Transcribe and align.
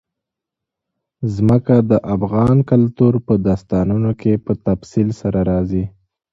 ځمکه 1.35 1.75
د 1.89 1.91
افغان 2.15 2.57
کلتور 2.71 3.13
په 3.27 3.33
داستانونو 3.47 4.11
کې 4.21 4.33
په 4.45 4.51
تفصیل 4.65 5.09
سره 5.21 5.39
راځي. 5.49 5.85